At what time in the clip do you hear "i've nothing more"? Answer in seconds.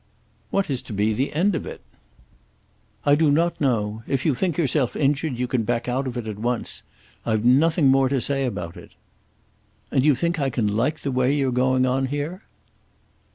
7.23-8.09